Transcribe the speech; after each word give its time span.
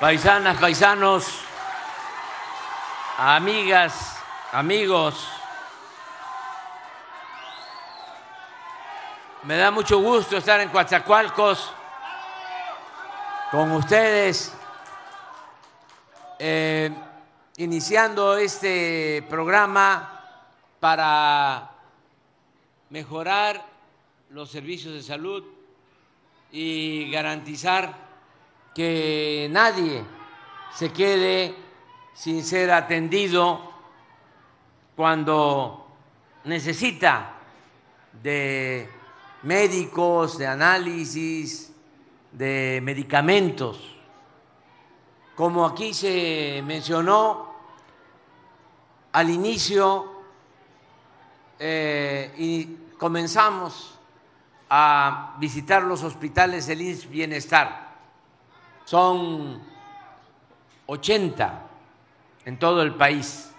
paisanas, 0.00 0.58
paisanos, 0.58 1.40
amigas, 3.16 4.16
amigos. 4.52 5.28
Me 9.44 9.56
da 9.56 9.70
mucho 9.70 9.98
gusto 10.00 10.36
estar 10.36 10.60
en 10.60 10.68
Coatzacoalcos 10.70 11.72
con 13.50 13.70
ustedes, 13.72 14.52
eh, 16.38 16.90
iniciando 17.58 18.36
este 18.36 19.24
programa 19.28 20.10
para 20.80 21.70
mejorar 22.90 23.64
los 24.30 24.50
servicios 24.50 24.94
de 24.94 25.02
salud 25.02 25.44
y 26.50 27.10
garantizar 27.10 28.03
que 28.74 29.48
nadie 29.50 30.04
se 30.74 30.92
quede 30.92 31.54
sin 32.12 32.42
ser 32.42 32.72
atendido 32.72 33.72
cuando 34.96 35.86
necesita 36.44 37.34
de 38.22 38.88
médicos, 39.42 40.38
de 40.38 40.46
análisis, 40.46 41.72
de 42.32 42.80
medicamentos. 42.82 43.96
Como 45.36 45.64
aquí 45.66 45.94
se 45.94 46.62
mencionó 46.64 47.54
al 49.12 49.30
inicio 49.30 50.12
eh, 51.58 52.34
y 52.36 52.64
comenzamos 52.98 53.98
a 54.68 55.36
visitar 55.38 55.82
los 55.82 56.02
hospitales 56.02 56.66
del 56.66 56.82
INS 56.82 57.08
Bienestar 57.08 57.83
son 58.84 59.62
80 60.86 61.62
en 62.44 62.58
todo 62.58 62.82
el 62.82 62.94
país, 62.94 63.52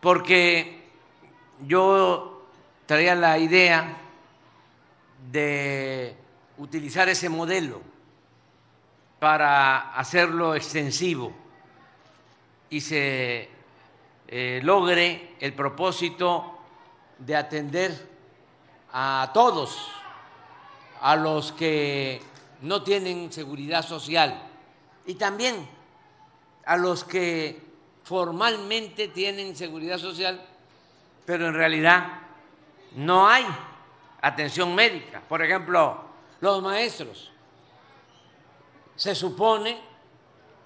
porque 0.00 0.88
yo 1.66 2.46
traía 2.86 3.14
la 3.14 3.38
idea 3.38 3.98
de 5.30 6.16
utilizar 6.56 7.08
ese 7.08 7.28
modelo 7.28 7.82
para 9.18 9.94
hacerlo 9.94 10.54
extensivo. 10.54 11.32
Y 12.70 12.80
se 12.80 13.48
eh, 14.28 14.60
logre 14.62 15.34
el 15.40 15.54
propósito 15.54 16.58
de 17.18 17.36
atender 17.36 18.08
a 18.92 19.30
todos, 19.34 19.90
a 21.00 21.16
los 21.16 21.52
que 21.52 22.20
no 22.62 22.82
tienen 22.82 23.32
seguridad 23.32 23.84
social 23.84 24.42
y 25.06 25.14
también 25.14 25.68
a 26.64 26.76
los 26.76 27.04
que 27.04 27.60
formalmente 28.04 29.08
tienen 29.08 29.56
seguridad 29.56 29.98
social, 29.98 30.44
pero 31.24 31.48
en 31.48 31.54
realidad 31.54 32.20
no 32.96 33.28
hay 33.28 33.44
atención 34.20 34.74
médica. 34.74 35.22
Por 35.28 35.42
ejemplo, 35.42 36.04
los 36.40 36.62
maestros. 36.62 37.30
Se 38.96 39.14
supone 39.14 39.78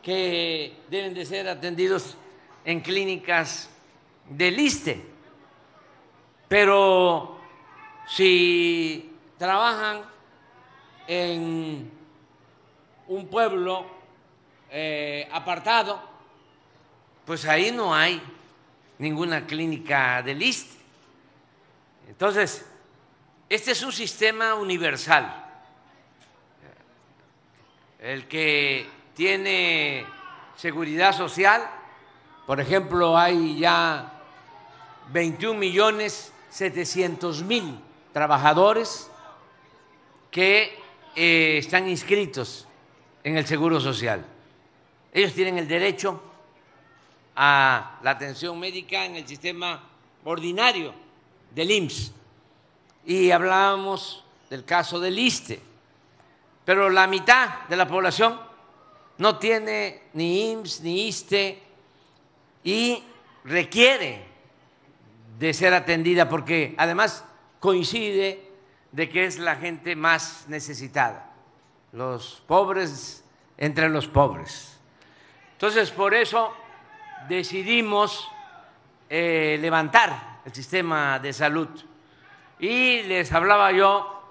que 0.03 0.79
deben 0.89 1.15
de 1.15 1.27
ser 1.27 1.49
atendidos 1.49 2.17
en 2.65 2.81
clínicas 2.81 3.69
del 4.29 4.59
ISTE, 4.59 5.05
pero 6.49 7.39
si 8.07 9.17
trabajan 9.39 10.12
en 11.07 11.91
un 13.09 13.27
pueblo 13.29 13.87
eh, 14.71 15.29
apartado, 15.31 16.01
pues 17.25 17.45
ahí 17.45 17.71
no 17.71 17.95
hay 17.95 18.23
ninguna 18.99 19.47
clínica 19.47 20.23
de 20.23 20.35
list. 20.35 20.73
Entonces, 22.09 22.67
este 23.49 23.73
es 23.73 23.83
un 23.83 23.93
sistema 23.93 24.55
universal. 24.55 25.45
El 27.99 28.27
que 28.27 28.89
tiene 29.15 30.05
seguridad 30.57 31.13
social, 31.15 31.63
por 32.47 32.61
ejemplo, 32.61 33.17
hay 33.17 33.59
ya 33.59 34.21
21 35.13 35.59
millones 35.59 36.33
700 36.51 37.43
mil 37.43 37.79
trabajadores 38.13 39.11
que 40.31 40.82
eh, 41.15 41.59
están 41.59 41.89
inscritos 41.89 42.67
en 43.25 43.37
el 43.37 43.47
Seguro 43.47 43.81
Social. 43.81 44.25
Ellos 45.13 45.35
tienen 45.35 45.59
el 45.59 45.69
derecho 45.69 46.23
a 47.37 47.99
la 48.03 48.11
atención 48.11 48.59
médica 48.59 49.05
en 49.05 49.17
el 49.17 49.27
sistema 49.27 49.83
ordinario 50.25 50.95
del 51.55 51.71
IMSS. 51.71 52.13
Y 53.05 53.31
hablábamos 53.31 54.25
del 54.49 54.65
caso 54.65 55.01
del 55.01 55.19
ISTE, 55.19 55.61
pero 56.65 56.91
la 56.91 57.07
mitad 57.07 57.67
de 57.69 57.77
la 57.77 57.89
población 57.89 58.39
no 59.19 59.39
tiene 59.39 60.03
ni 60.15 60.53
IMSS 60.53 60.81
ni 60.83 61.09
ISTE 61.09 61.63
y 62.65 63.03
requiere 63.45 64.25
de 65.39 65.53
ser 65.53 65.75
atendida 65.75 66.29
porque 66.29 66.75
además 66.79 67.25
coincide 67.59 68.52
de 68.93 69.09
que 69.09 69.25
es 69.25 69.39
la 69.39 69.57
gente 69.57 69.97
más 69.97 70.45
necesitada, 70.49 71.31
los 71.93 72.43
pobres 72.47 73.25
entre 73.57 73.89
los 73.89 74.07
pobres. 74.07 74.79
Entonces, 75.53 75.91
por 75.91 76.15
eso 76.15 76.53
decidimos 77.29 78.29
eh, 79.09 79.59
levantar 79.61 80.41
el 80.45 80.53
sistema 80.53 81.19
de 81.19 81.33
salud. 81.33 81.69
Y 82.59 83.03
les 83.03 83.33
hablaba 83.33 83.73
yo 83.73 84.23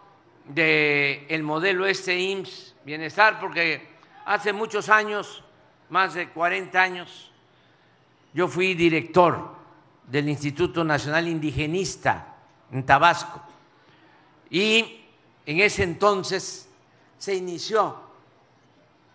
del 0.45 1.25
el 1.27 1.43
modelo 1.43 1.85
este 1.85 2.17
IMSS 2.17 2.75
Bienestar, 2.83 3.39
porque 3.39 3.89
hace 4.25 4.53
muchos 4.53 4.89
años, 4.89 5.43
más 5.89 6.13
de 6.13 6.29
40 6.29 6.81
años, 6.81 7.31
yo 8.33 8.47
fui 8.47 8.73
director 8.73 9.55
del 10.07 10.29
Instituto 10.29 10.83
Nacional 10.83 11.27
Indigenista 11.27 12.35
en 12.71 12.85
Tabasco 12.85 13.50
y 14.51 15.01
en 15.45 15.59
ese 15.61 15.83
entonces 15.83 16.69
se 17.17 17.33
inició 17.33 17.95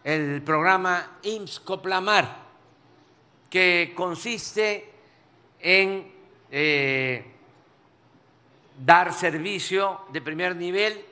el 0.03 0.43
programa 0.43 1.19
IMSS 1.23 1.61
Coplamar, 1.61 2.47
que 3.51 3.93
consiste 3.95 4.91
en 5.61 6.11
eh, 6.51 7.25
dar 8.83 9.13
servicio 9.13 10.01
de 10.11 10.23
primer 10.23 10.57
nivel 10.57 11.05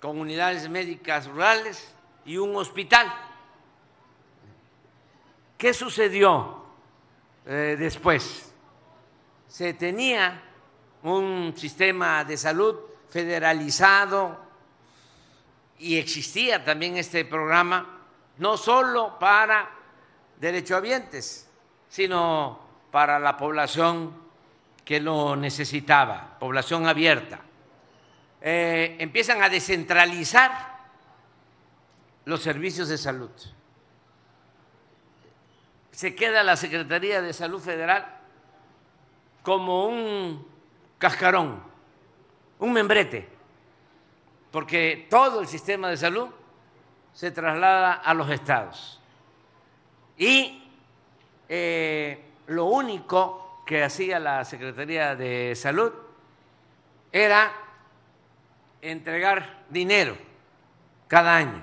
con 0.00 0.18
unidades 0.18 0.68
médicas 0.70 1.26
rurales 1.26 1.92
y 2.24 2.38
un 2.38 2.56
hospital. 2.56 3.12
¿Qué 5.58 5.74
sucedió 5.74 6.62
eh, 7.44 7.76
después? 7.78 8.54
Se 9.48 9.74
tenía 9.74 10.42
un 11.02 11.52
sistema 11.56 12.24
de 12.24 12.36
salud 12.36 12.87
federalizado 13.10 14.38
y 15.78 15.96
existía 15.96 16.64
también 16.64 16.96
este 16.96 17.24
programa 17.24 17.98
no 18.38 18.56
solo 18.56 19.18
para 19.18 19.70
derechohabientes, 20.40 21.48
sino 21.88 22.60
para 22.90 23.18
la 23.18 23.36
población 23.36 24.14
que 24.84 25.00
lo 25.00 25.36
necesitaba, 25.36 26.38
población 26.38 26.86
abierta. 26.86 27.40
Eh, 28.40 28.96
empiezan 29.00 29.42
a 29.42 29.48
descentralizar 29.48 30.78
los 32.24 32.42
servicios 32.42 32.88
de 32.88 32.98
salud. 32.98 33.30
Se 35.90 36.14
queda 36.14 36.42
la 36.42 36.56
Secretaría 36.56 37.20
de 37.20 37.32
Salud 37.32 37.60
Federal 37.60 38.06
como 39.42 39.86
un 39.86 40.46
cascarón 40.98 41.67
un 42.58 42.72
membrete, 42.72 43.28
porque 44.50 45.06
todo 45.10 45.40
el 45.40 45.46
sistema 45.46 45.88
de 45.88 45.96
salud 45.96 46.28
se 47.12 47.30
traslada 47.30 47.94
a 47.94 48.14
los 48.14 48.30
estados. 48.30 49.00
Y 50.16 50.62
eh, 51.48 52.24
lo 52.48 52.66
único 52.66 53.62
que 53.66 53.84
hacía 53.84 54.18
la 54.18 54.44
Secretaría 54.44 55.14
de 55.14 55.54
Salud 55.54 55.92
era 57.12 57.52
entregar 58.80 59.64
dinero 59.68 60.16
cada 61.06 61.36
año 61.36 61.62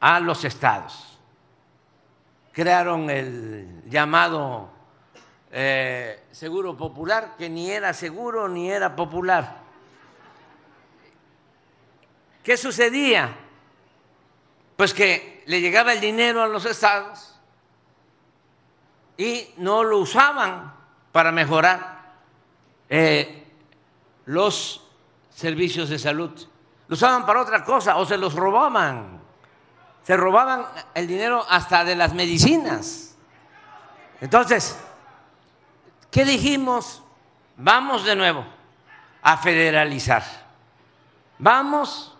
a 0.00 0.20
los 0.20 0.44
estados. 0.44 1.18
Crearon 2.52 3.10
el 3.10 3.82
llamado 3.86 4.73
eh, 5.54 6.24
seguro 6.32 6.76
popular 6.76 7.36
que 7.38 7.48
ni 7.48 7.70
era 7.70 7.94
seguro 7.94 8.48
ni 8.48 8.70
era 8.70 8.94
popular. 8.94 9.62
¿Qué 12.42 12.56
sucedía? 12.56 13.38
pues 14.76 14.92
que 14.92 15.42
le 15.46 15.60
llegaba 15.60 15.92
el 15.92 16.00
dinero 16.00 16.42
a 16.42 16.48
los 16.48 16.64
estados 16.64 17.34
y 19.16 19.48
no 19.58 19.84
lo 19.84 19.98
usaban 19.98 20.74
para 21.12 21.30
mejorar 21.30 22.14
eh, 22.88 23.46
los 24.26 24.84
servicios 25.30 25.88
de 25.88 25.98
salud. 25.98 26.30
Lo 26.88 26.94
usaban 26.94 27.24
para 27.24 27.42
otra 27.42 27.64
cosa 27.64 27.96
o 27.96 28.04
se 28.04 28.18
los 28.18 28.34
robaban. 28.34 29.22
Se 30.02 30.16
robaban 30.16 30.66
el 30.94 31.06
dinero 31.06 31.46
hasta 31.48 31.84
de 31.84 31.94
las 31.94 32.12
medicinas. 32.12 33.16
Entonces, 34.20 34.76
¿qué 36.14 36.24
dijimos? 36.24 37.02
Vamos 37.56 38.04
de 38.04 38.14
nuevo 38.14 38.44
a 39.20 39.36
federalizar. 39.36 40.22
Vamos 41.40 42.16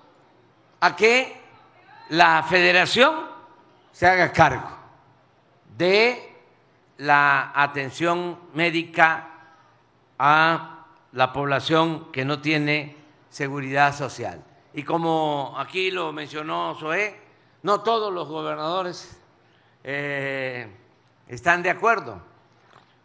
a 0.80 0.96
que 0.96 1.40
la 2.08 2.42
federación 2.42 3.14
se 3.92 4.08
haga 4.08 4.32
cargo 4.32 4.68
de 5.78 6.36
la 6.98 7.52
atención 7.54 8.36
médica 8.52 9.28
a 10.18 10.86
la 11.12 11.32
población 11.32 12.10
que 12.10 12.24
no 12.24 12.40
tiene 12.40 12.96
seguridad 13.30 13.94
social. 13.94 14.42
Y 14.72 14.82
como 14.82 15.54
aquí 15.56 15.92
lo 15.92 16.12
mencionó 16.12 16.74
Zoé, 16.80 17.20
no 17.62 17.80
todos 17.82 18.12
los 18.12 18.26
gobernadores 18.26 19.20
eh, 19.84 20.66
están 21.28 21.62
de 21.62 21.70
acuerdo, 21.70 22.33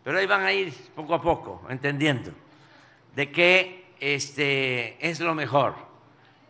pero 0.03 0.17
ahí 0.17 0.25
van 0.25 0.43
a 0.43 0.53
ir 0.53 0.73
poco 0.95 1.13
a 1.13 1.21
poco 1.21 1.61
entendiendo 1.69 2.31
de 3.15 3.31
que 3.31 3.93
este, 3.99 4.97
es 5.05 5.19
lo 5.19 5.35
mejor, 5.35 5.75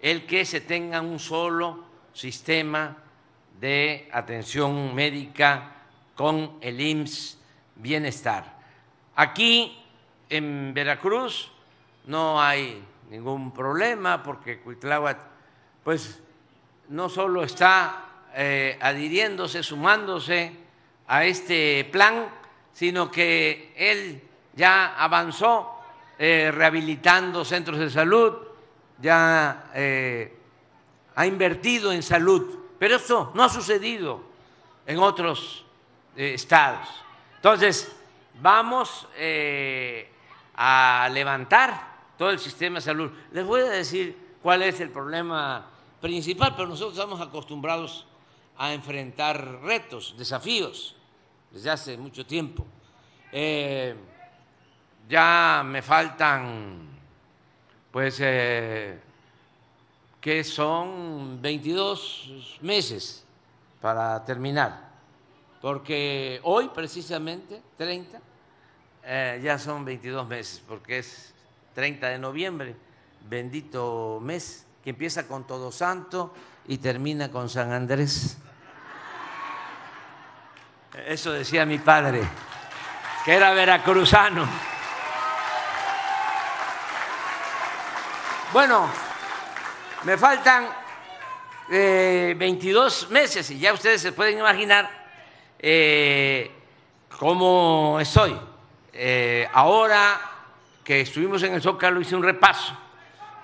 el 0.01 0.25
que 0.25 0.45
se 0.45 0.61
tenga 0.61 1.01
un 1.01 1.19
solo 1.19 1.83
sistema 2.13 2.97
de 3.59 4.07
atención 4.11 4.93
médica 4.95 5.75
con 6.15 6.57
el 6.61 6.79
IMSS 6.79 7.37
Bienestar. 7.75 8.57
Aquí 9.15 9.83
en 10.29 10.73
Veracruz 10.73 11.51
no 12.05 12.41
hay 12.41 12.83
ningún 13.09 13.51
problema 13.51 14.21
porque 14.21 14.59
Cuitláhuac 14.59 15.17
pues 15.83 16.21
no 16.89 17.09
solo 17.09 17.43
está 17.43 18.05
eh, 18.35 18.77
adhiriéndose, 18.81 19.63
sumándose 19.63 20.51
a 21.07 21.25
este 21.25 21.87
plan, 21.91 22.29
sino 22.79 23.11
que 23.11 23.73
él 23.75 24.21
ya 24.55 24.95
avanzó 24.95 25.81
eh, 26.17 26.49
rehabilitando 26.49 27.43
centros 27.43 27.77
de 27.77 27.89
salud, 27.89 28.37
ya 29.01 29.69
eh, 29.75 30.33
ha 31.13 31.25
invertido 31.27 31.91
en 31.91 32.01
salud, 32.01 32.57
pero 32.79 32.95
esto 32.95 33.33
no 33.35 33.43
ha 33.43 33.49
sucedido 33.49 34.23
en 34.85 34.97
otros 34.97 35.65
eh, 36.15 36.35
estados. 36.35 36.87
Entonces, 37.35 37.93
vamos 38.41 39.09
a 40.55 41.09
levantar 41.11 41.97
todo 42.17 42.29
el 42.29 42.39
sistema 42.39 42.75
de 42.75 42.81
salud. 42.81 43.11
Les 43.33 43.45
voy 43.45 43.59
a 43.59 43.71
decir 43.71 44.37
cuál 44.41 44.61
es 44.61 44.79
el 44.79 44.89
problema 44.89 45.67
principal, 45.99 46.53
pero 46.55 46.69
nosotros 46.69 46.93
estamos 46.93 47.19
acostumbrados 47.19 48.07
a 48.57 48.73
enfrentar 48.73 49.63
retos, 49.63 50.15
desafíos, 50.17 50.95
desde 51.51 51.69
hace 51.69 51.97
mucho 51.97 52.25
tiempo. 52.25 52.65
Eh, 53.31 53.95
ya 55.07 55.63
me 55.65 55.81
faltan, 55.81 56.89
pues, 57.91 58.17
que 60.21 60.43
son 60.43 61.41
22 61.41 62.59
meses 62.61 63.23
para 63.81 64.23
terminar, 64.25 64.89
porque 65.61 66.39
hoy 66.43 66.69
precisamente, 66.69 67.61
30, 67.77 68.21
eh, 69.03 69.39
ya 69.41 69.57
son 69.57 69.85
22 69.85 70.27
meses, 70.27 70.61
porque 70.67 70.99
es 70.99 71.33
30 71.73 72.09
de 72.09 72.19
noviembre, 72.19 72.75
bendito 73.27 74.19
mes, 74.21 74.65
que 74.83 74.91
empieza 74.91 75.27
con 75.27 75.47
Todo 75.47 75.71
Santo 75.71 76.33
y 76.67 76.77
termina 76.77 77.31
con 77.31 77.49
San 77.49 77.71
Andrés. 77.71 78.37
Eso 81.05 81.31
decía 81.31 81.65
mi 81.65 81.79
padre, 81.79 82.21
que 83.23 83.33
era 83.33 83.53
veracruzano. 83.53 84.45
Bueno, 88.51 88.89
me 90.03 90.17
faltan 90.17 90.67
eh, 91.71 92.35
22 92.37 93.09
meses 93.11 93.49
y 93.51 93.59
ya 93.59 93.71
ustedes 93.73 94.01
se 94.01 94.11
pueden 94.11 94.39
imaginar 94.39 94.89
eh, 95.59 96.51
cómo 97.17 97.99
estoy. 98.01 98.35
Eh, 98.91 99.47
ahora 99.53 100.19
que 100.83 100.99
estuvimos 101.01 101.43
en 101.43 101.53
el 101.53 101.61
Zócalo 101.61 102.01
hice 102.01 102.15
un 102.15 102.23
repaso 102.23 102.75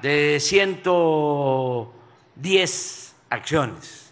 de 0.01 0.39
110 0.39 3.15
acciones 3.29 4.11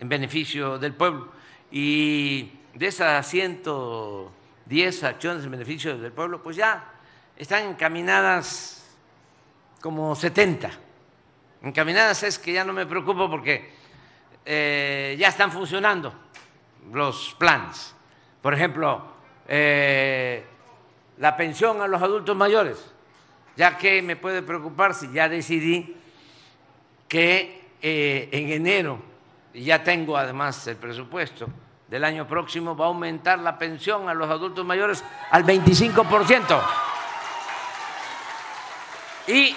en 0.00 0.08
beneficio 0.08 0.78
del 0.78 0.94
pueblo 0.94 1.34
y 1.70 2.52
de 2.74 2.86
esas 2.86 3.26
110 3.28 5.04
acciones 5.04 5.44
en 5.44 5.50
beneficio 5.50 5.98
del 5.98 6.12
pueblo, 6.12 6.42
pues 6.42 6.56
ya 6.56 6.92
están 7.36 7.64
encaminadas 7.68 8.84
como 9.80 10.14
70 10.14 10.84
encaminadas 11.64 12.22
es 12.22 12.38
que 12.38 12.52
ya 12.52 12.64
no 12.64 12.72
me 12.72 12.86
preocupo 12.86 13.28
porque 13.28 13.70
eh, 14.44 15.16
ya 15.18 15.28
están 15.28 15.50
funcionando 15.50 16.12
los 16.92 17.34
planes. 17.38 17.94
Por 18.42 18.52
ejemplo, 18.52 19.02
eh, 19.48 20.44
la 21.18 21.36
pensión 21.36 21.80
a 21.80 21.88
los 21.88 22.02
adultos 22.02 22.36
mayores, 22.36 22.92
ya 23.56 23.78
que 23.78 24.02
me 24.02 24.16
puede 24.16 24.42
preocupar 24.42 24.92
si 24.94 25.10
ya 25.12 25.28
decidí 25.28 25.96
que 27.08 27.64
eh, 27.80 28.28
en 28.30 28.50
enero, 28.50 28.98
y 29.54 29.64
ya 29.64 29.82
tengo 29.82 30.16
además 30.16 30.66
el 30.66 30.76
presupuesto 30.76 31.46
del 31.88 32.04
año 32.04 32.26
próximo, 32.26 32.76
va 32.76 32.86
a 32.86 32.88
aumentar 32.88 33.38
la 33.38 33.56
pensión 33.56 34.08
a 34.08 34.14
los 34.14 34.28
adultos 34.28 34.64
mayores 34.64 35.04
al 35.30 35.44
25%. 35.44 36.60
Y 39.28 39.56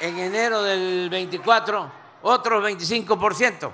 en 0.00 0.18
enero 0.18 0.62
del 0.62 1.10
24 1.10 1.90
otro 2.22 2.62
25%. 2.62 3.72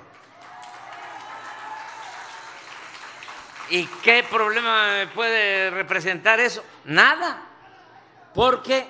¿Y 3.69 3.85
qué 3.85 4.25
problema 4.29 5.07
puede 5.13 5.69
representar 5.69 6.39
eso? 6.39 6.63
Nada, 6.85 7.43
porque 8.33 8.87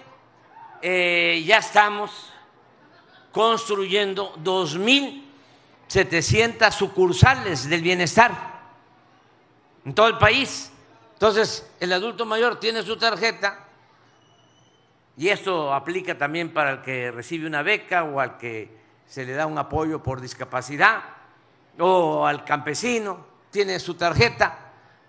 eh, 0.81 1.43
ya 1.45 1.57
estamos 1.57 2.34
construyendo 3.31 4.35
2.700 4.43 6.71
sucursales 6.71 7.69
del 7.69 7.81
bienestar 7.81 8.51
en 9.85 9.93
todo 9.93 10.07
el 10.07 10.17
país. 10.17 10.71
Entonces, 11.13 11.69
el 11.79 11.93
adulto 11.93 12.25
mayor 12.25 12.59
tiene 12.59 12.83
su 12.83 12.97
tarjeta 12.97 13.67
y 15.17 15.29
esto 15.29 15.73
aplica 15.73 16.17
también 16.17 16.53
para 16.53 16.71
el 16.71 16.81
que 16.81 17.11
recibe 17.11 17.45
una 17.45 17.61
beca 17.61 18.03
o 18.03 18.19
al 18.19 18.38
que 18.38 18.81
se 19.07 19.25
le 19.25 19.33
da 19.33 19.45
un 19.45 19.57
apoyo 19.57 20.01
por 20.01 20.21
discapacidad 20.21 21.03
o 21.79 22.25
al 22.25 22.43
campesino, 22.43 23.31
tiene 23.50 23.79
su 23.79 23.95
tarjeta, 23.95 24.57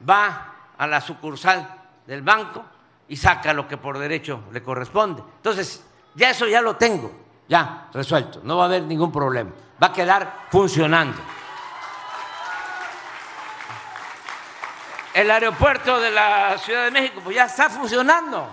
va 0.09 0.73
a 0.77 0.87
la 0.87 1.01
sucursal 1.01 1.83
del 2.07 2.23
banco 2.23 2.65
y 3.09 3.17
saca 3.17 3.53
lo 3.53 3.69
que 3.69 3.77
por 3.77 3.99
derecho 3.99 4.45
le 4.53 4.63
corresponde. 4.63 5.23
Entonces, 5.37 5.85
ya 6.15 6.31
eso 6.31 6.47
ya 6.47 6.61
lo 6.61 6.77
tengo, 6.77 7.13
ya 7.49 7.89
resuelto, 7.93 8.41
no 8.45 8.57
va 8.57 8.65
a 8.65 8.67
haber 8.67 8.83
ningún 8.83 9.13
problema, 9.13 9.51
va 9.83 9.89
a 9.89 9.93
quedar 9.93 10.47
funcionando. 10.51 11.21
El 15.15 15.31
aeropuerto 15.31 16.01
de 16.01 16.11
la 16.11 16.57
Ciudad 16.57 16.85
de 16.85 16.91
México 16.91 17.21
pues 17.23 17.37
ya 17.37 17.45
está 17.45 17.69
funcionando 17.69 18.49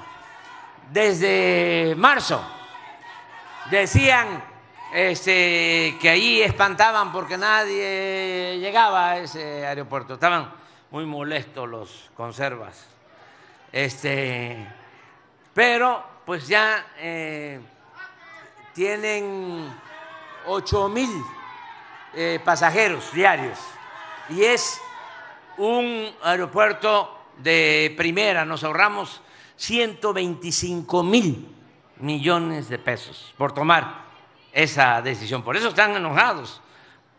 desde 0.92 1.96
marzo. 1.98 2.42
Decían 3.72 4.44
este, 4.94 5.98
que 6.02 6.10
ahí 6.10 6.42
espantaban 6.42 7.12
porque 7.12 7.38
nadie 7.38 8.58
llegaba 8.60 9.12
a 9.12 9.18
ese 9.20 9.66
aeropuerto. 9.66 10.16
Estaban 10.16 10.52
muy 10.92 11.06
molestos 11.06 11.70
los 11.70 12.12
conservas. 12.16 12.88
Este, 13.72 14.68
pero 15.54 16.04
pues 16.26 16.48
ya 16.48 16.88
eh, 16.98 17.60
tienen 18.74 19.74
ocho 20.46 20.90
mil 20.90 21.10
eh, 22.14 22.40
pasajeros 22.44 23.12
diarios 23.12 23.60
y 24.30 24.44
es 24.44 24.82
un 25.58 26.10
aeropuerto 26.24 27.18
de 27.38 27.94
primera. 27.98 28.46
Nos 28.46 28.64
ahorramos 28.64 29.22
125 29.58 31.04
mil 31.04 31.56
millones 31.98 32.70
de 32.70 32.80
pesos 32.80 33.34
por 33.38 33.52
tomar 33.52 34.06
esa 34.52 35.02
decisión. 35.02 35.44
Por 35.44 35.58
eso 35.58 35.70
están 35.70 35.96
enojados, 35.96 36.62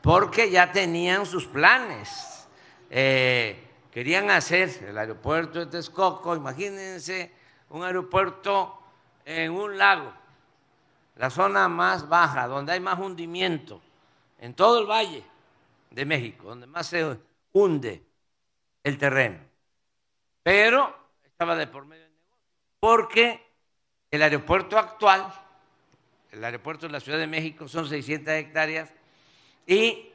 porque 0.02 0.50
ya 0.50 0.73
tenían 0.73 1.26
sus 1.26 1.47
planes. 1.47 2.49
Eh, 2.90 3.69
querían 3.90 4.30
hacer 4.30 4.71
el 4.88 4.97
aeropuerto 4.97 5.59
de 5.59 5.66
Texcoco, 5.66 6.35
imagínense 6.35 7.33
un 7.69 7.85
aeropuerto 7.85 8.80
en 9.25 9.52
un 9.52 9.78
lago, 9.78 10.12
la 11.21 11.29
zona 11.29 11.69
más 11.69 12.09
baja, 12.09 12.49
donde 12.49 12.73
hay 12.73 12.81
más 12.81 12.99
hundimiento, 12.99 13.83
en 14.39 14.55
todo 14.55 14.81
el 14.81 14.87
valle 14.87 15.23
de 15.91 16.07
México, 16.07 16.49
donde 16.49 16.67
más 16.67 16.87
se 16.87 17.19
hunde 17.53 18.03
el 18.83 18.97
terreno. 18.97 19.39
Pero 20.43 20.97
estaba 21.23 21.57
de 21.57 21.67
por 21.67 21.85
medio 21.85 22.05
del 22.05 22.12
negocio, 22.15 22.47
porque 22.81 23.47
el 24.11 24.23
aeropuerto 24.23 24.79
actual, 24.79 25.31
el 26.33 26.43
aeropuerto 26.43 26.87
de 26.87 26.93
la 26.93 27.00
Ciudad 27.00 27.19
de 27.19 27.27
México, 27.27 27.69
son 27.69 27.87
600 27.87 28.33
hectáreas 28.33 28.89
y 29.67 30.09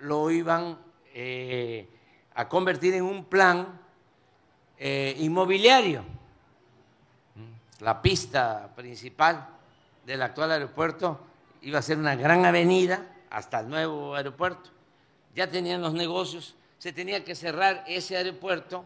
lo 0.00 0.28
iban 0.28 0.76
eh, 1.14 1.88
a 2.34 2.48
convertir 2.48 2.94
en 2.94 3.04
un 3.04 3.26
plan 3.26 3.80
eh, 4.76 5.14
inmobiliario. 5.20 6.04
La 7.78 8.02
pista 8.02 8.68
principal 8.74 9.60
del 10.04 10.22
actual 10.22 10.52
aeropuerto 10.52 11.20
iba 11.62 11.78
a 11.78 11.82
ser 11.82 11.98
una 11.98 12.16
gran 12.16 12.44
avenida 12.44 13.06
hasta 13.30 13.60
el 13.60 13.68
nuevo 13.68 14.14
aeropuerto. 14.14 14.70
Ya 15.34 15.48
tenían 15.48 15.80
los 15.80 15.94
negocios, 15.94 16.54
se 16.78 16.92
tenía 16.92 17.24
que 17.24 17.34
cerrar 17.34 17.84
ese 17.86 18.16
aeropuerto 18.16 18.84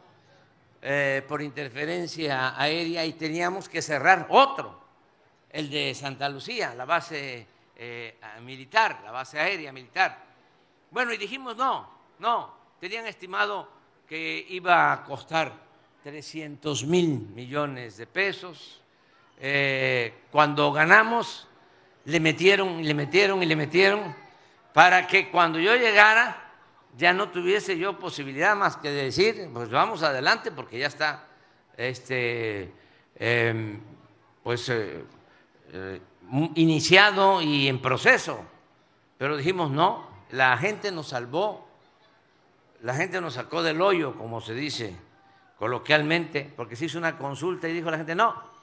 eh, 0.83 1.25
por 1.27 1.43
interferencia 1.43 2.61
aérea 2.61 3.05
y 3.05 3.15
teníamos 3.15 3.69
que 3.69 3.83
cerrar 3.83 4.27
otro, 4.31 4.81
el 5.51 5.71
de 5.71 5.95
Santa 5.95 6.29
Lucía, 6.29 6.75
la 6.75 6.85
base 6.85 7.47
eh, 7.77 8.19
militar, 8.43 9.01
la 9.03 9.11
base 9.11 9.41
aérea 9.41 9.73
militar. 9.73 10.23
Bueno, 10.91 11.13
y 11.13 11.17
dijimos 11.17 11.57
no, 11.57 11.89
no, 12.19 12.55
tenían 12.79 13.07
estimado 13.07 13.69
que 14.07 14.47
iba 14.51 14.93
a 14.93 15.03
costar 15.03 15.53
300 16.05 16.85
mil 16.85 17.19
millones 17.35 17.97
de 17.97 18.07
pesos. 18.07 18.81
Eh, 19.38 20.14
cuando 20.31 20.73
ganamos, 20.73 21.47
le 22.05 22.21
metieron 22.21 22.81
y 22.81 22.85
le 22.85 22.95
metieron 22.95 23.43
y 23.43 23.47
le 23.47 23.57
metieron 23.57 24.14
para 24.73 25.07
que 25.07 25.31
cuando 25.31 25.59
yo 25.59 25.75
llegara 25.76 26.47
ya 26.97 27.12
no 27.12 27.28
tuviese 27.28 27.76
yo 27.76 27.99
posibilidad 27.99 28.57
más 28.57 28.76
que 28.76 28.90
de 28.90 29.05
decir, 29.05 29.50
pues 29.52 29.69
vamos 29.71 30.02
adelante 30.02 30.50
porque 30.50 30.78
ya 30.78 30.87
está 30.87 31.26
este, 31.76 32.73
em, 33.16 33.81
pues, 34.43 34.69
eh, 34.71 35.05
eh, 35.73 36.00
iniciado 36.55 37.43
y 37.43 37.69
en 37.69 37.83
proceso. 37.83 38.40
Pero 39.19 39.37
dijimos, 39.37 39.71
no, 39.71 40.09
la 40.31 40.57
gente 40.57 40.90
nos 40.90 41.09
salvó, 41.09 41.69
la 42.83 42.95
gente 42.95 43.21
nos 43.21 43.35
sacó 43.35 43.62
del 43.62 43.81
hoyo, 43.83 44.16
como 44.16 44.40
se 44.40 44.55
dice 44.55 44.97
coloquialmente, 45.59 46.52
porque 46.55 46.76
se 46.76 46.87
hizo 46.87 46.99
una 46.99 47.16
consulta 47.16 47.69
y 47.69 47.73
dijo 47.73 47.90
la 47.90 47.97
gente, 47.97 48.14
no, 48.14 48.56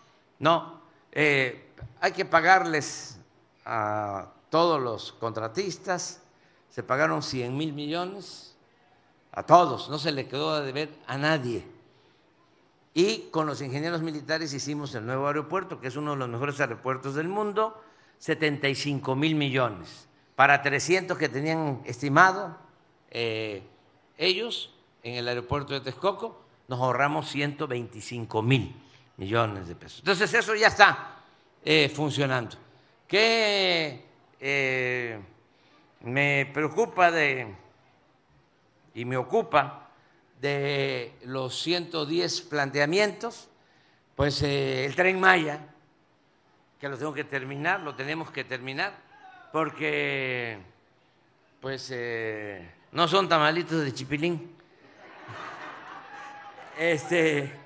no, 0.43 0.81
eh, 1.13 1.71
hay 2.01 2.11
que 2.11 2.25
pagarles 2.25 3.17
a 3.65 4.27
todos 4.49 4.81
los 4.81 5.13
contratistas 5.13 6.21
se 6.69 6.83
pagaron 6.83 7.23
100 7.23 7.55
mil 7.55 7.71
millones 7.71 8.57
a 9.31 9.43
todos, 9.43 9.89
no 9.89 9.97
se 9.99 10.11
le 10.11 10.27
quedó 10.27 10.59
de 10.59 10.65
deber 10.65 10.89
a 11.07 11.17
nadie. 11.17 11.65
Y 12.93 13.29
con 13.31 13.47
los 13.47 13.61
ingenieros 13.61 14.01
militares 14.01 14.53
hicimos 14.53 14.93
el 14.95 15.05
nuevo 15.05 15.27
aeropuerto, 15.27 15.79
que 15.79 15.87
es 15.87 15.95
uno 15.95 16.11
de 16.11 16.17
los 16.17 16.27
mejores 16.27 16.59
aeropuertos 16.59 17.15
del 17.15 17.29
mundo, 17.29 17.81
75 18.19 19.15
mil 19.15 19.35
millones. 19.35 20.09
Para 20.35 20.61
300 20.61 21.17
que 21.17 21.29
tenían 21.29 21.81
estimado 21.85 22.57
eh, 23.11 23.63
ellos 24.17 24.73
en 25.03 25.15
el 25.15 25.27
aeropuerto 25.29 25.73
de 25.73 25.79
Texcoco, 25.79 26.43
nos 26.67 26.81
ahorramos 26.81 27.29
125 27.29 28.41
mil 28.41 28.82
millones 29.17 29.67
de 29.67 29.75
pesos. 29.75 29.99
Entonces 29.99 30.33
eso 30.33 30.55
ya 30.55 30.67
está 30.67 31.17
eh, 31.63 31.89
funcionando. 31.93 32.57
¿Qué 33.07 34.05
eh, 34.39 35.19
me 36.01 36.49
preocupa 36.53 37.11
de 37.11 37.55
y 38.95 39.05
me 39.05 39.17
ocupa 39.17 39.89
de 40.39 41.13
los 41.23 41.57
110 41.61 42.41
planteamientos, 42.41 43.49
pues 44.15 44.41
eh, 44.43 44.85
el 44.85 44.95
tren 44.95 45.19
Maya, 45.19 45.67
que 46.79 46.89
lo 46.89 46.97
tengo 46.97 47.13
que 47.13 47.23
terminar, 47.23 47.79
lo 47.79 47.95
tenemos 47.95 48.29
que 48.29 48.43
terminar, 48.43 48.93
porque 49.51 50.59
pues 51.61 51.93
no 52.91 53.07
son 53.07 53.29
tamalitos 53.29 53.83
de 53.83 53.93
chipilín. 53.93 54.51
Este, 56.75 57.62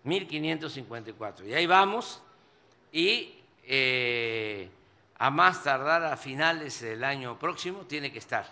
1554. 0.03 1.45
Y 1.45 1.53
ahí 1.53 1.67
vamos 1.67 2.23
y 2.91 3.35
eh, 3.63 4.69
a 5.17 5.29
más 5.29 5.63
tardar 5.63 6.03
a 6.03 6.17
finales 6.17 6.81
del 6.81 7.03
año 7.03 7.37
próximo 7.37 7.81
tiene 7.81 8.11
que 8.11 8.17
estar 8.19 8.47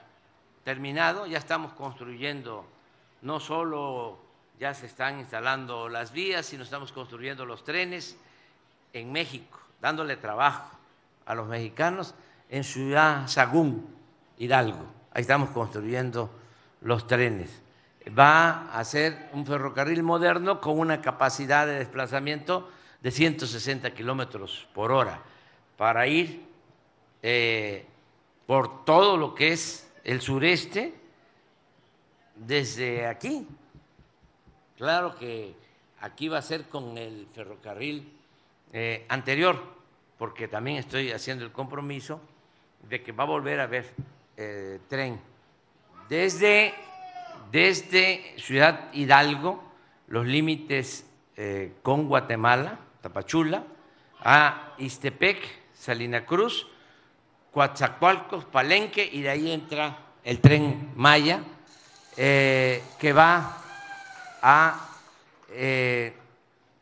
terminado. 0.63 1.25
Ya 1.25 1.39
estamos 1.39 1.73
construyendo, 1.73 2.65
no 3.23 3.39
solo 3.39 4.19
ya 4.59 4.75
se 4.75 4.85
están 4.85 5.19
instalando 5.19 5.89
las 5.89 6.11
vías, 6.11 6.45
sino 6.45 6.63
estamos 6.63 6.91
construyendo 6.91 7.43
los 7.45 7.63
trenes 7.63 8.17
en 8.93 9.11
México, 9.11 9.59
dándole 9.81 10.15
trabajo 10.17 10.82
a 11.25 11.35
los 11.35 11.47
mexicanos 11.47 12.15
en 12.49 12.63
Ciudad 12.63 13.27
Sagún, 13.27 13.87
Hidalgo. 14.37 14.85
Ahí 15.11 15.21
estamos 15.21 15.49
construyendo 15.49 16.29
los 16.81 17.07
trenes 17.07 17.63
va 18.09 18.71
a 18.77 18.83
ser 18.83 19.29
un 19.33 19.45
ferrocarril 19.45 20.03
moderno 20.03 20.59
con 20.59 20.79
una 20.79 21.01
capacidad 21.01 21.65
de 21.65 21.75
desplazamiento 21.75 22.69
de 23.01 23.11
160 23.11 23.93
kilómetros 23.93 24.67
por 24.73 24.91
hora 24.91 25.21
para 25.77 26.07
ir 26.07 26.43
eh, 27.21 27.85
por 28.45 28.83
todo 28.85 29.17
lo 29.17 29.33
que 29.33 29.53
es 29.53 29.89
el 30.03 30.21
sureste 30.21 30.93
desde 32.35 33.07
aquí. 33.07 33.47
Claro 34.77 35.15
que 35.15 35.55
aquí 36.01 36.27
va 36.27 36.39
a 36.39 36.41
ser 36.41 36.65
con 36.65 36.97
el 36.97 37.27
ferrocarril 37.33 38.11
eh, 38.73 39.05
anterior, 39.07 39.61
porque 40.17 40.47
también 40.47 40.77
estoy 40.77 41.11
haciendo 41.11 41.43
el 41.43 41.51
compromiso 41.51 42.21
de 42.89 43.01
que 43.01 43.11
va 43.11 43.23
a 43.23 43.27
volver 43.27 43.59
a 43.59 43.63
haber 43.63 43.93
eh, 44.37 44.79
tren 44.87 45.19
desde 46.09 46.73
desde 47.51 48.33
Ciudad 48.39 48.91
Hidalgo, 48.93 49.63
los 50.07 50.25
límites 50.25 51.05
eh, 51.37 51.73
con 51.83 52.07
Guatemala, 52.07 52.79
Tapachula, 53.01 53.63
a 54.21 54.73
Istepec, 54.79 55.37
Salina 55.71 56.25
Cruz, 56.25 56.65
Coatzacoalcos, 57.51 58.45
Palenque, 58.45 59.07
y 59.11 59.21
de 59.21 59.29
ahí 59.29 59.51
entra 59.51 59.99
el 60.23 60.39
tren 60.39 60.93
Maya, 60.95 61.43
eh, 62.17 62.81
que 62.99 63.13
va 63.13 63.57
a 64.41 64.89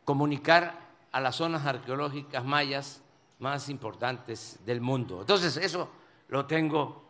comunicar 0.04 0.80
a 1.12 1.20
las 1.20 1.36
zonas 1.36 1.66
arqueológicas 1.66 2.42
mayas 2.42 3.01
más 3.42 3.68
importantes 3.68 4.58
del 4.64 4.80
mundo. 4.80 5.20
Entonces, 5.20 5.56
eso 5.58 5.90
lo 6.28 6.46
tengo 6.46 7.02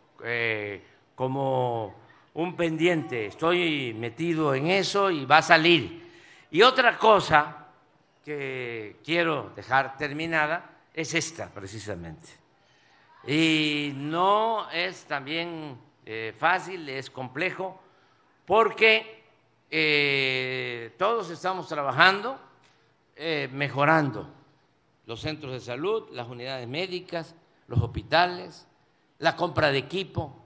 como 1.14 1.94
un 2.34 2.56
pendiente, 2.56 3.26
estoy 3.26 3.94
metido 3.94 4.54
en 4.54 4.68
eso 4.68 5.10
y 5.10 5.24
va 5.24 5.38
a 5.38 5.42
salir. 5.42 6.10
Y 6.50 6.62
otra 6.62 6.96
cosa 6.98 7.68
que 8.24 8.96
quiero 9.04 9.52
dejar 9.54 9.96
terminada 9.96 10.70
es 10.94 11.14
esta, 11.14 11.48
precisamente. 11.48 12.28
Y 13.26 13.92
no 13.94 14.70
es 14.70 15.04
también 15.04 15.78
eh, 16.04 16.34
fácil, 16.38 16.88
es 16.88 17.10
complejo, 17.10 17.80
porque 18.46 19.24
eh, 19.70 20.94
todos 20.98 21.30
estamos 21.30 21.68
trabajando, 21.68 22.38
eh, 23.14 23.48
mejorando 23.52 24.41
los 25.06 25.20
centros 25.20 25.52
de 25.52 25.60
salud, 25.60 26.08
las 26.12 26.28
unidades 26.28 26.68
médicas, 26.68 27.34
los 27.66 27.80
hospitales, 27.80 28.66
la 29.18 29.36
compra 29.36 29.70
de 29.70 29.78
equipo, 29.78 30.36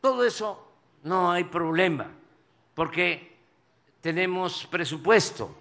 todo 0.00 0.24
eso 0.24 0.68
no 1.02 1.30
hay 1.30 1.44
problema, 1.44 2.10
porque 2.74 3.38
tenemos 4.00 4.66
presupuesto. 4.66 5.56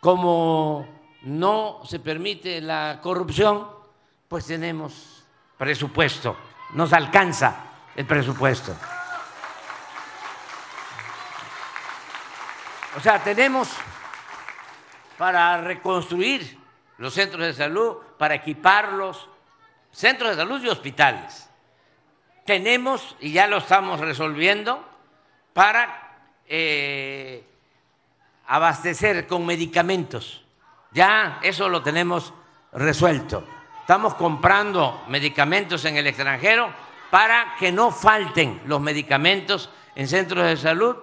Como 0.00 0.86
no 1.22 1.80
se 1.84 1.98
permite 1.98 2.60
la 2.60 3.00
corrupción, 3.02 3.68
pues 4.28 4.46
tenemos 4.46 5.24
presupuesto, 5.56 6.36
nos 6.74 6.92
alcanza 6.92 7.64
el 7.96 8.06
presupuesto. 8.06 8.76
O 12.96 13.00
sea, 13.00 13.22
tenemos 13.22 13.70
para 15.18 15.60
reconstruir 15.60 16.63
los 16.98 17.14
centros 17.14 17.42
de 17.42 17.54
salud, 17.54 17.96
para 18.18 18.34
equiparlos, 18.34 19.28
centros 19.90 20.30
de 20.30 20.36
salud 20.36 20.62
y 20.62 20.68
hospitales. 20.68 21.48
Tenemos, 22.44 23.16
y 23.20 23.32
ya 23.32 23.46
lo 23.46 23.58
estamos 23.58 24.00
resolviendo, 24.00 24.84
para 25.52 26.18
eh, 26.46 27.44
abastecer 28.46 29.26
con 29.26 29.46
medicamentos. 29.46 30.44
Ya 30.92 31.40
eso 31.42 31.68
lo 31.68 31.82
tenemos 31.82 32.32
resuelto. 32.72 33.44
Estamos 33.80 34.14
comprando 34.14 35.04
medicamentos 35.08 35.84
en 35.84 35.96
el 35.96 36.06
extranjero 36.06 36.72
para 37.10 37.54
que 37.58 37.70
no 37.70 37.90
falten 37.90 38.62
los 38.66 38.80
medicamentos 38.80 39.70
en 39.94 40.08
centros 40.08 40.46
de 40.46 40.56
salud 40.56 40.96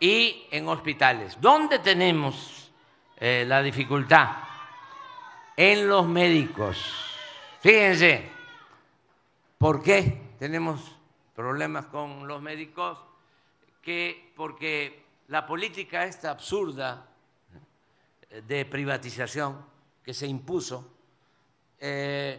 y 0.00 0.46
en 0.50 0.68
hospitales. 0.68 1.36
¿Dónde 1.40 1.78
tenemos 1.78 2.70
eh, 3.18 3.44
la 3.46 3.62
dificultad? 3.62 4.45
En 5.56 5.88
los 5.88 6.06
médicos. 6.06 6.76
Fíjense, 7.60 8.28
¿por 9.56 9.82
qué 9.82 10.34
tenemos 10.38 10.94
problemas 11.34 11.86
con 11.86 12.28
los 12.28 12.42
médicos? 12.42 12.98
Que 13.80 14.32
porque 14.36 15.04
la 15.28 15.46
política 15.46 16.04
esta 16.04 16.30
absurda 16.30 17.06
de 18.46 18.64
privatización 18.66 19.64
que 20.04 20.12
se 20.12 20.26
impuso 20.26 20.92
eh, 21.80 22.38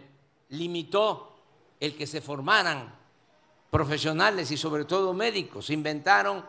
limitó 0.50 1.36
el 1.80 1.96
que 1.96 2.06
se 2.06 2.20
formaran 2.20 2.94
profesionales 3.70 4.50
y 4.52 4.56
sobre 4.56 4.84
todo 4.84 5.12
médicos. 5.12 5.70
Inventaron 5.70 6.44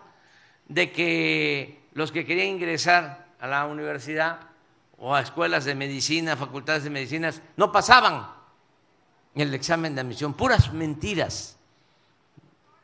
de 0.67 0.91
que 0.91 1.83
los 1.93 2.11
que 2.11 2.25
querían 2.25 2.47
ingresar 2.47 3.27
a 3.39 3.47
la 3.47 3.65
universidad 3.65 4.48
o 4.99 5.15
a 5.15 5.21
escuelas 5.21 5.65
de 5.65 5.75
medicina, 5.75 6.35
facultades 6.35 6.83
de 6.83 6.89
medicinas, 6.89 7.41
no 7.55 7.71
pasaban 7.71 8.27
el 9.35 9.53
examen 9.53 9.95
de 9.95 10.01
admisión. 10.01 10.33
Puras 10.33 10.73
mentiras. 10.73 11.57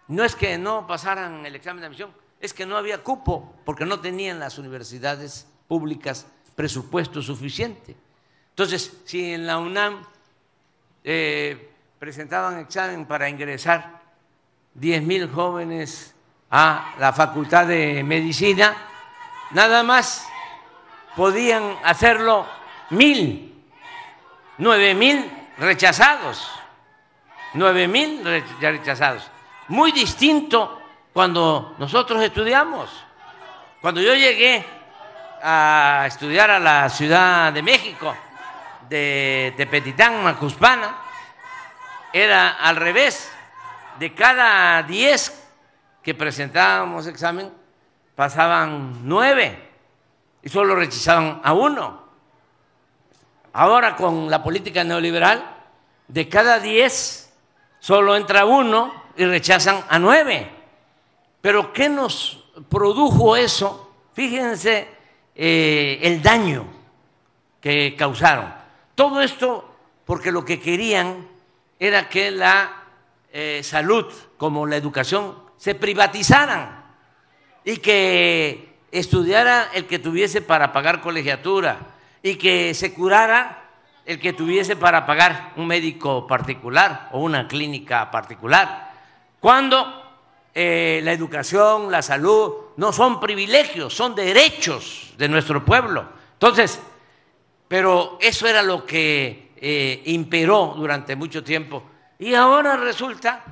No 0.07 0.24
es 0.24 0.36
que 0.36 0.57
no 0.57 0.88
pasaran 0.88 1.45
el 1.45 1.55
examen 1.55 1.81
de 1.81 1.88
admisión, 1.88 2.12
es 2.39 2.53
que 2.53 2.65
no 2.65 2.77
había 2.77 3.03
cupo 3.03 3.55
porque 3.65 3.86
no 3.86 4.00
tenían 4.00 4.39
las 4.39 4.57
universidades 4.57 5.48
públicas 5.67 6.27
presupuesto 6.55 7.22
suficiente. 7.22 7.95
Entonces, 8.50 8.98
si 9.03 9.34
en 9.34 9.45
la 9.48 9.57
UNAM 9.57 10.05
eh, 11.03 11.72
presentaban 12.00 12.60
examen 12.60 13.05
para 13.05 13.27
ingresar 13.27 14.01
10 14.75 15.03
mil 15.03 15.29
jóvenes 15.29 16.13
a 16.51 16.95
la 17.00 17.12
Facultad 17.12 17.67
de 17.67 18.03
Medicina, 18.03 18.77
nada 19.51 19.84
más 19.84 20.27
podían 21.15 21.77
hacerlo 21.84 22.45
mil, 22.89 23.63
nueve 24.57 24.93
mil 24.93 25.31
rechazados, 25.57 26.50
nueve 27.53 27.88
mil 27.88 28.24
rechazados. 28.60 29.29
Muy 29.67 29.91
distinto 29.91 30.81
cuando 31.13 31.75
nosotros 31.77 32.22
estudiamos. 32.22 32.89
Cuando 33.81 34.01
yo 34.01 34.13
llegué 34.13 34.65
a 35.41 36.05
estudiar 36.07 36.51
a 36.51 36.60
la 36.60 36.89
Ciudad 36.89 37.53
de 37.53 37.62
México, 37.62 38.15
de 38.89 39.53
Tepetitán, 39.57 40.24
Macuspana, 40.24 40.98
era 42.12 42.50
al 42.50 42.75
revés. 42.75 43.31
De 44.00 44.13
cada 44.13 44.84
diez 44.84 45.48
que 46.03 46.13
presentábamos 46.13 47.07
examen, 47.07 47.51
pasaban 48.15 49.07
nueve 49.07 49.75
y 50.46 50.50
solo 50.50 50.75
rechazaban 50.75 51.42
a 51.44 51.53
uno. 51.53 52.05
Ahora 53.51 53.96
con 53.96 54.29
la 54.29 54.44
política 54.44 54.84
neoliberal, 54.84 55.44
de 56.08 56.29
cada 56.29 56.60
diez 56.60 57.34
solo 57.79 58.16
entra 58.16 58.46
uno 58.46 58.94
y 59.18 59.25
rechazan 59.25 59.84
a 59.90 59.98
nueve. 59.98 60.51
Pero 61.42 61.74
¿qué 61.74 61.90
nos 61.90 62.46
produjo 62.70 63.36
eso? 63.36 63.92
Fíjense 64.14 64.88
eh, 65.34 66.00
el 66.03 66.22
daño 66.22 66.68
que 67.60 67.96
causaron. 67.98 68.53
Todo 68.94 69.24
esto 69.24 69.74
porque 70.05 70.31
lo 70.31 70.46
que 70.46 70.60
querían 70.60 71.27
era 71.79 72.08
que 72.08 72.29
la 72.29 72.84
eh, 73.34 73.62
salud 73.64 74.14
como 74.38 74.68
la 74.68 74.75
educación 74.75 75.40
se 75.58 75.74
privatizaran 75.74 76.86
y 77.64 77.77
que 77.77 78.75
estudiara 79.00 79.70
el 79.74 79.86
que 79.86 80.00
tuviese 80.00 80.42
para 80.42 80.72
pagar 80.72 81.01
colegiatura 81.01 81.77
y 82.24 82.36
que 82.36 82.74
se 82.74 82.94
curara 82.94 83.64
el 84.05 84.20
que 84.20 84.34
tuviese 84.34 84.75
para 84.75 85.05
pagar 85.05 85.53
un 85.55 85.68
médico 85.68 86.27
particular 86.27 87.10
o 87.12 87.20
una 87.20 87.48
clínica 87.48 88.10
particular. 88.12 88.94
Cuando 89.40 90.03
eh, 90.53 91.01
la 91.03 91.12
educación, 91.12 91.92
la 91.92 92.01
salud 92.01 92.53
no 92.77 92.94
son 92.94 93.20
privilegios, 93.20 93.94
son 93.94 94.16
derechos 94.16 95.14
de 95.18 95.27
nuestro 95.27 95.66
pueblo. 95.66 96.08
Entonces, 96.34 96.79
pero 97.68 98.18
eso 98.22 98.48
era 98.48 98.62
lo 98.62 98.86
que 98.86 99.51
eh, 99.58 100.01
imperó 100.05 100.74
durante 100.77 101.16
mucho 101.16 101.44
tiempo. 101.44 101.84
Y 102.20 102.34
ahora 102.34 102.77
resulta 102.77 103.44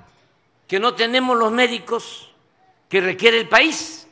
que 0.67 0.79
no 0.79 0.93
tenemos 0.93 1.37
los 1.37 1.51
médicos 1.51 2.31
que 2.87 3.01
requiere 3.01 3.39
el 3.39 3.49
país. 3.49 4.02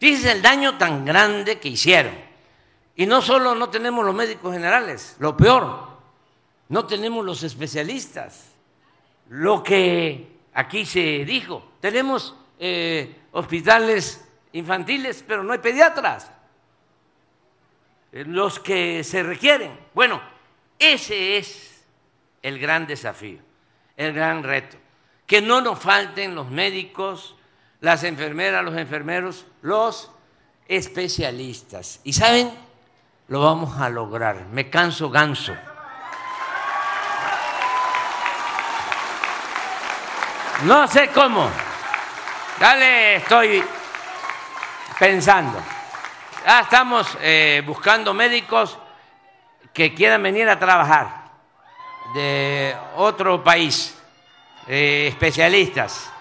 Fíjense 0.00 0.32
el 0.32 0.40
daño 0.40 0.78
tan 0.78 1.04
grande 1.04 1.60
que 1.60 1.68
hicieron. 1.68 2.14
Y 2.96 3.04
no 3.04 3.20
solo 3.20 3.54
no 3.54 3.68
tenemos 3.68 4.04
los 4.04 4.14
médicos 4.14 4.52
generales, 4.52 5.16
lo 5.18 5.36
peor, 5.36 5.88
no 6.70 6.86
tenemos 6.86 7.24
los 7.24 7.42
especialistas. 7.42 8.46
Lo 9.28 9.62
que 9.62 10.38
aquí 10.54 10.86
se 10.86 11.24
dijo, 11.26 11.72
tenemos 11.80 12.34
eh, 12.58 13.14
hospitales 13.32 14.26
infantiles, 14.52 15.22
pero 15.26 15.44
no 15.44 15.52
hay 15.52 15.58
pediatras. 15.58 16.32
Los 18.12 18.58
que 18.58 19.04
se 19.04 19.22
requieren. 19.22 19.78
Bueno, 19.94 20.20
ese 20.78 21.36
es 21.36 21.84
el 22.42 22.58
gran 22.58 22.86
desafío, 22.86 23.38
el 23.98 24.14
gran 24.14 24.42
reto. 24.42 24.78
Que 25.26 25.42
no 25.42 25.60
nos 25.60 25.78
falten 25.78 26.34
los 26.34 26.50
médicos, 26.50 27.36
las 27.80 28.04
enfermeras, 28.04 28.64
los 28.64 28.76
enfermeros, 28.76 29.46
los 29.62 30.10
especialistas. 30.68 32.00
Y 32.04 32.12
saben, 32.12 32.52
lo 33.28 33.40
vamos 33.40 33.80
a 33.80 33.88
lograr. 33.88 34.46
Me 34.52 34.68
canso 34.68 35.10
ganso. 35.10 35.54
No 40.64 40.86
sé 40.88 41.08
cómo. 41.08 41.48
Dale, 42.58 43.16
estoy 43.16 43.64
pensando. 44.98 45.58
Ya 46.44 46.60
estamos 46.60 47.16
eh, 47.22 47.62
buscando 47.66 48.12
médicos 48.12 48.78
que 49.72 49.94
quieran 49.94 50.22
venir 50.22 50.48
a 50.48 50.58
trabajar 50.58 51.30
de 52.14 52.76
otro 52.96 53.42
país, 53.42 53.96
eh, 54.66 55.06
especialistas. 55.08 56.12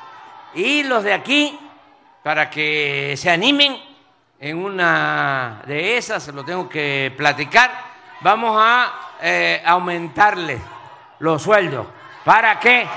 Y 0.54 0.84
los 0.84 1.04
de 1.04 1.14
aquí, 1.14 1.60
para 2.24 2.50
que 2.50 3.16
se 3.18 3.30
animen 3.30 3.82
en 4.40 4.58
una 4.58 5.62
de 5.66 5.98
esas, 5.98 6.28
lo 6.30 6.44
tengo 6.44 6.68
que 6.68 7.14
platicar, 7.16 7.72
vamos 8.22 8.56
a 8.60 9.16
eh, 9.22 9.62
aumentarle 9.66 10.60
los 11.20 11.44
sueldos 11.44 11.88
para 12.24 12.60
que 12.60 12.88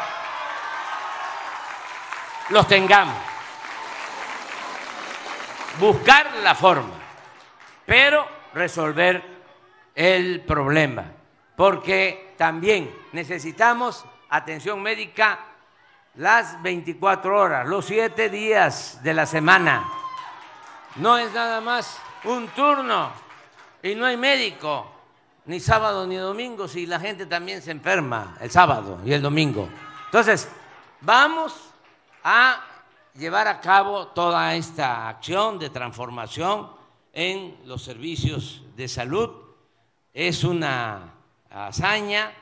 los 2.50 2.66
tengamos. 2.66 3.16
Buscar 5.78 6.32
la 6.42 6.54
forma, 6.54 6.94
pero 7.86 8.26
resolver 8.54 9.22
el 9.94 10.42
problema, 10.42 11.04
porque 11.56 12.34
también 12.36 12.94
necesitamos 13.12 14.04
atención 14.28 14.82
médica 14.82 15.38
las 16.16 16.62
24 16.62 17.38
horas, 17.38 17.66
los 17.66 17.86
7 17.86 18.28
días 18.28 19.00
de 19.02 19.14
la 19.14 19.26
semana. 19.26 19.88
No 20.96 21.16
es 21.16 21.32
nada 21.32 21.60
más 21.60 21.98
un 22.24 22.48
turno 22.48 23.10
y 23.82 23.94
no 23.94 24.04
hay 24.04 24.16
médico, 24.16 24.90
ni 25.46 25.58
sábado 25.58 26.06
ni 26.06 26.16
domingo, 26.16 26.68
si 26.68 26.86
la 26.86 27.00
gente 27.00 27.26
también 27.26 27.62
se 27.62 27.70
enferma 27.70 28.36
el 28.40 28.50
sábado 28.50 29.00
y 29.04 29.12
el 29.12 29.22
domingo. 29.22 29.68
Entonces, 30.06 30.48
vamos 31.00 31.70
a 32.22 32.60
llevar 33.14 33.48
a 33.48 33.60
cabo 33.60 34.08
toda 34.08 34.54
esta 34.54 35.08
acción 35.08 35.58
de 35.58 35.70
transformación 35.70 36.70
en 37.12 37.58
los 37.64 37.82
servicios 37.82 38.62
de 38.76 38.88
salud. 38.88 39.30
Es 40.12 40.44
una 40.44 41.14
hazaña 41.50 42.32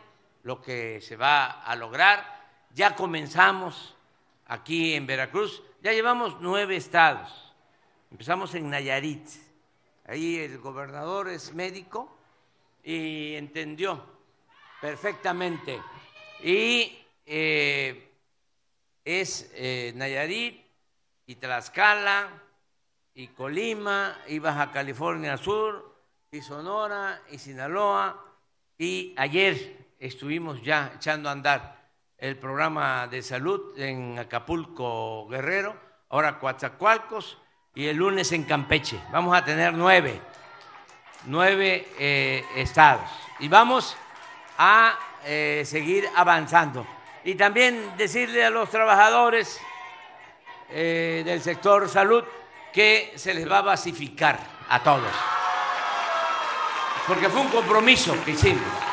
lo 0.42 0.60
que 0.60 1.00
se 1.00 1.16
va 1.16 1.62
a 1.62 1.74
lograr. 1.76 2.39
Ya 2.74 2.94
comenzamos 2.94 3.96
aquí 4.46 4.94
en 4.94 5.06
Veracruz, 5.06 5.62
ya 5.82 5.92
llevamos 5.92 6.36
nueve 6.40 6.76
estados. 6.76 7.52
Empezamos 8.10 8.54
en 8.54 8.70
Nayarit, 8.70 9.28
Ahí 10.10 10.38
el 10.38 10.58
gobernador 10.58 11.28
es 11.28 11.54
médico 11.54 12.18
y 12.82 13.36
entendió 13.36 14.04
perfectamente. 14.80 15.80
Y 16.42 16.98
eh, 17.24 18.10
es 19.04 19.52
eh, 19.54 19.92
Nayarit 19.94 20.66
y 21.26 21.36
Tlaxcala 21.36 22.28
y 23.14 23.28
Colima 23.28 24.18
y 24.26 24.40
Baja 24.40 24.72
California 24.72 25.36
Sur 25.36 25.94
y 26.32 26.42
Sonora 26.42 27.22
y 27.30 27.38
Sinaloa. 27.38 28.24
Y 28.78 29.14
ayer 29.16 29.94
estuvimos 30.00 30.60
ya 30.60 30.92
echando 30.96 31.28
a 31.28 31.32
andar 31.32 31.79
el 32.20 32.36
programa 32.36 33.06
de 33.06 33.22
salud 33.22 33.78
en 33.78 34.18
Acapulco 34.18 35.26
Guerrero, 35.28 35.74
ahora 36.10 36.38
Coatzacoalcos 36.38 37.38
y 37.74 37.86
el 37.86 37.96
lunes 37.96 38.30
en 38.32 38.44
Campeche. 38.44 39.00
Vamos 39.10 39.34
a 39.34 39.42
tener 39.42 39.72
nueve, 39.72 40.20
nueve 41.24 41.88
eh, 41.98 42.44
estados. 42.56 43.08
Y 43.38 43.48
vamos 43.48 43.96
a 44.58 44.98
eh, 45.24 45.62
seguir 45.64 46.06
avanzando. 46.14 46.86
Y 47.24 47.36
también 47.36 47.96
decirle 47.96 48.44
a 48.44 48.50
los 48.50 48.68
trabajadores 48.68 49.58
eh, 50.68 51.22
del 51.24 51.40
sector 51.40 51.88
salud 51.88 52.22
que 52.70 53.14
se 53.16 53.32
les 53.32 53.50
va 53.50 53.58
a 53.58 53.62
basificar 53.62 54.38
a 54.68 54.82
todos. 54.82 55.12
Porque 57.06 57.30
fue 57.30 57.40
un 57.40 57.48
compromiso 57.48 58.14
que 58.24 58.32
hicimos. 58.32 58.89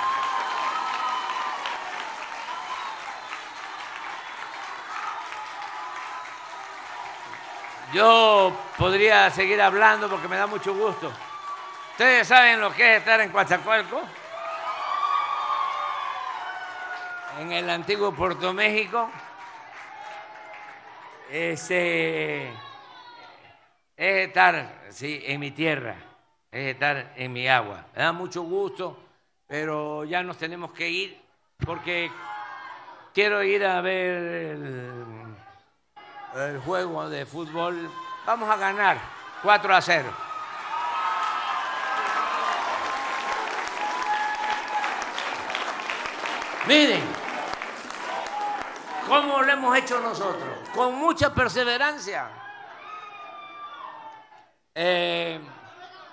Yo 7.93 8.53
podría 8.77 9.29
seguir 9.29 9.61
hablando 9.61 10.09
porque 10.09 10.27
me 10.27 10.35
da 10.35 10.45
mucho 10.45 10.73
gusto. 10.73 11.11
¿Ustedes 11.91 12.27
saben 12.27 12.59
lo 12.59 12.73
que 12.73 12.91
es 12.91 12.99
estar 12.99 13.21
en 13.21 13.31
Coatzacoalco? 13.31 14.01
En 17.39 17.51
el 17.53 17.69
antiguo 17.69 18.11
Puerto 18.11 18.53
México. 18.53 19.09
Este, 21.29 22.47
es 22.47 24.27
estar, 24.27 24.81
sí, 24.89 25.21
en 25.25 25.39
mi 25.39 25.51
tierra, 25.51 25.95
es 26.51 26.73
estar 26.73 27.13
en 27.15 27.33
mi 27.33 27.47
agua. 27.47 27.85
Me 27.95 28.03
da 28.03 28.11
mucho 28.11 28.43
gusto, 28.43 28.97
pero 29.47 30.03
ya 30.03 30.23
nos 30.23 30.37
tenemos 30.37 30.71
que 30.71 30.89
ir 30.89 31.21
porque 31.65 32.11
quiero 33.13 33.43
ir 33.43 33.65
a 33.65 33.81
ver 33.81 34.13
el 34.13 35.16
el 36.35 36.59
juego 36.59 37.09
de 37.09 37.25
fútbol, 37.25 37.89
vamos 38.25 38.49
a 38.49 38.57
ganar 38.57 38.97
4 39.41 39.75
a 39.75 39.81
0. 39.81 40.09
Miren, 46.67 47.01
¿cómo 49.07 49.41
lo 49.41 49.53
hemos 49.53 49.77
hecho 49.77 49.99
nosotros? 50.01 50.49
Con 50.75 50.95
mucha 50.95 51.33
perseverancia. 51.33 52.27
Eh, 54.75 55.39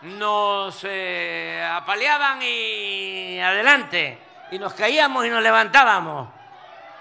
nos 0.03 0.81
eh, 0.85 1.69
apaleaban 1.71 2.39
y 2.41 3.41
adelante, 3.41 4.19
y 4.53 4.59
nos 4.59 4.75
caíamos 4.75 5.27
y 5.27 5.29
nos 5.31 5.43
levantábamos 5.43 6.34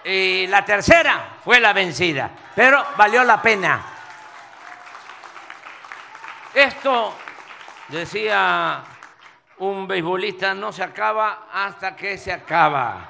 y 0.04 0.48
la 0.48 0.66
tercera 0.66 1.38
fue 1.44 1.60
la 1.60 1.74
vencida, 1.74 2.30
pero 2.56 2.86
valió 2.98 3.24
la 3.24 3.42
pena. 3.42 3.82
Esto, 6.54 7.16
decía 7.88 8.84
un 9.58 9.88
beisbolista, 9.88 10.54
no 10.54 10.72
se 10.72 10.84
acaba 10.84 11.48
hasta 11.52 11.96
que 11.96 12.18
se 12.18 12.32
acaba. 12.32 13.10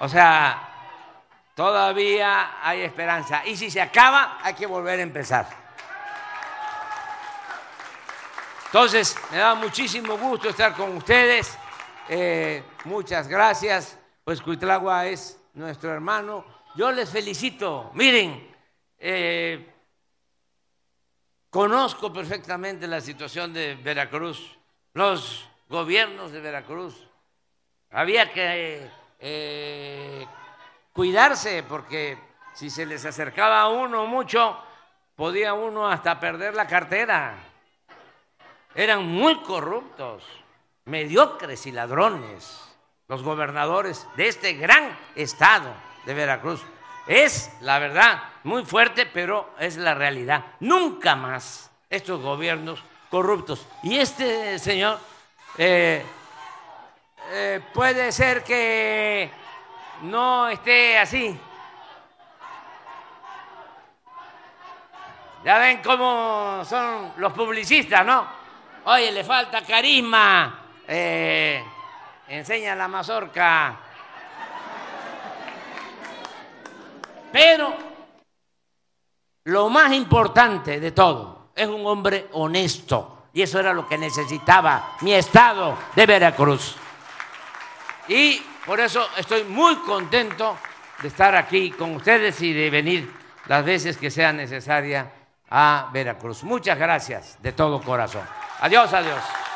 O 0.00 0.08
sea, 0.08 0.68
todavía 1.54 2.58
hay 2.62 2.82
esperanza. 2.82 3.42
Y 3.46 3.56
si 3.56 3.70
se 3.70 3.80
acaba, 3.80 4.38
hay 4.42 4.54
que 4.54 4.66
volver 4.66 4.98
a 4.98 5.02
empezar. 5.02 5.46
Entonces, 8.66 9.16
me 9.30 9.38
da 9.38 9.54
muchísimo 9.54 10.16
gusto 10.16 10.50
estar 10.50 10.74
con 10.74 10.96
ustedes. 10.96 11.58
Eh, 12.08 12.62
muchas 12.84 13.26
gracias. 13.26 13.98
Pues 14.24 14.40
Cuitlagua 14.40 15.06
es 15.06 15.39
nuestro 15.54 15.92
hermano. 15.92 16.44
Yo 16.74 16.92
les 16.92 17.10
felicito. 17.10 17.90
Miren, 17.94 18.54
eh, 18.98 19.72
conozco 21.50 22.12
perfectamente 22.12 22.86
la 22.86 23.00
situación 23.00 23.52
de 23.52 23.74
Veracruz, 23.76 24.58
los 24.94 25.48
gobiernos 25.68 26.32
de 26.32 26.40
Veracruz. 26.40 27.08
Había 27.90 28.32
que 28.32 28.88
eh, 29.18 30.26
cuidarse 30.92 31.64
porque 31.64 32.16
si 32.54 32.70
se 32.70 32.86
les 32.86 33.04
acercaba 33.04 33.62
a 33.62 33.68
uno 33.68 34.06
mucho, 34.06 34.56
podía 35.16 35.54
uno 35.54 35.88
hasta 35.88 36.20
perder 36.20 36.54
la 36.54 36.66
cartera. 36.66 37.34
Eran 38.74 39.06
muy 39.06 39.42
corruptos, 39.42 40.22
mediocres 40.84 41.66
y 41.66 41.72
ladrones 41.72 42.69
los 43.10 43.24
gobernadores 43.24 44.06
de 44.14 44.28
este 44.28 44.52
gran 44.52 44.96
estado 45.16 45.74
de 46.06 46.14
Veracruz. 46.14 46.62
Es, 47.08 47.50
la 47.60 47.80
verdad, 47.80 48.22
muy 48.44 48.64
fuerte, 48.64 49.04
pero 49.04 49.52
es 49.58 49.76
la 49.76 49.94
realidad. 49.94 50.44
Nunca 50.60 51.16
más 51.16 51.72
estos 51.90 52.22
gobiernos 52.22 52.80
corruptos. 53.10 53.66
Y 53.82 53.98
este 53.98 54.60
señor 54.60 55.00
eh, 55.58 56.04
eh, 57.32 57.60
puede 57.74 58.12
ser 58.12 58.44
que 58.44 59.28
no 60.02 60.48
esté 60.48 60.96
así. 60.96 61.36
Ya 65.44 65.58
ven 65.58 65.82
cómo 65.82 66.64
son 66.64 67.14
los 67.16 67.32
publicistas, 67.32 68.06
¿no? 68.06 68.24
Oye, 68.84 69.10
le 69.10 69.24
falta 69.24 69.62
carisma. 69.62 70.60
Eh, 70.86 71.64
enseña 72.30 72.74
la 72.74 72.88
mazorca. 72.88 73.76
Pero 77.32 77.76
lo 79.44 79.68
más 79.68 79.92
importante 79.92 80.80
de 80.80 80.92
todo 80.92 81.50
es 81.54 81.66
un 81.66 81.84
hombre 81.86 82.28
honesto. 82.32 83.26
Y 83.32 83.42
eso 83.42 83.60
era 83.60 83.72
lo 83.72 83.86
que 83.86 83.98
necesitaba 83.98 84.96
mi 85.02 85.12
estado 85.12 85.76
de 85.94 86.06
Veracruz. 86.06 86.76
Y 88.08 88.42
por 88.66 88.80
eso 88.80 89.06
estoy 89.16 89.44
muy 89.44 89.76
contento 89.76 90.56
de 91.00 91.08
estar 91.08 91.34
aquí 91.36 91.70
con 91.70 91.96
ustedes 91.96 92.40
y 92.42 92.52
de 92.52 92.70
venir 92.70 93.12
las 93.46 93.64
veces 93.64 93.96
que 93.96 94.10
sea 94.10 94.32
necesaria 94.32 95.12
a 95.48 95.88
Veracruz. 95.92 96.42
Muchas 96.42 96.78
gracias 96.78 97.38
de 97.40 97.52
todo 97.52 97.80
corazón. 97.80 98.22
Adiós, 98.60 98.92
adiós. 98.92 99.49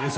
Le 0.00 0.08